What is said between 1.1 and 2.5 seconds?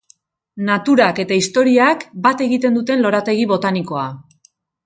eta historiak bat